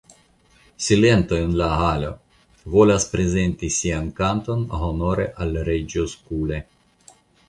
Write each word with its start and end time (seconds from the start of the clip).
Silento 0.83 1.35
en 1.41 1.51
la 1.59 1.65
Halo; 1.81 2.07
volas 2.75 3.05
prezenti 3.11 3.69
sian 3.75 4.07
kanton 4.21 4.63
honore 4.85 5.29
al 5.45 5.53
reĝo 5.69 6.07
Skule. 6.15 6.59